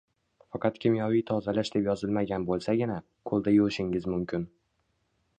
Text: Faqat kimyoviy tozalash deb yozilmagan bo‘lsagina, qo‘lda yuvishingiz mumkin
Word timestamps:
Faqat 0.53 0.77
kimyoviy 0.83 1.21
tozalash 1.31 1.69
deb 1.75 1.89
yozilmagan 1.89 2.47
bo‘lsagina, 2.47 2.95
qo‘lda 3.31 3.53
yuvishingiz 3.57 4.09
mumkin 4.15 4.49